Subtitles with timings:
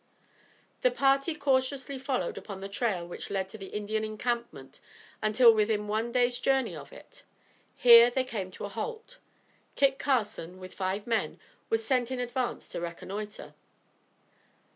[0.81, 4.79] The party cautiously followed upon the trail which led to the Indian encampment
[5.21, 7.21] until within one day's journey of it.
[7.75, 9.19] Here they came to a halt.
[9.75, 13.53] Kit Carson, with five men, was sent in advance to reconnoitre.